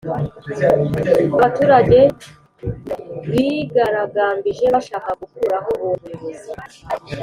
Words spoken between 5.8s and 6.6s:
uwo muyobozi